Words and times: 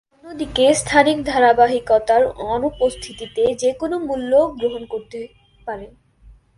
অন্যদিকে, 0.15 0.65
স্থানিক 0.73 1.17
ধারাবাহিকতার 1.25 2.23
অনুপস্থিতিতে 2.49 3.43
যে 3.55 3.71
কোন 3.73 3.91
মূল্য 4.07 4.31
গ্রহণ 4.59 4.83
করতে 4.85 5.19
পারে। 5.67 5.87